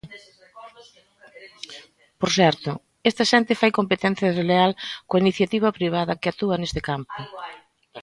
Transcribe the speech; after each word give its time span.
Por 2.19 2.29
certo, 2.39 2.71
esta 3.09 3.27
xente 3.31 3.59
fai 3.61 3.71
competencia 3.79 4.27
desleal 4.35 4.71
coa 5.07 5.21
iniciativa 5.23 5.75
privada 5.77 6.17
que 6.21 6.29
actúa 6.31 6.55
neste 6.59 6.81
campo. 6.89 7.13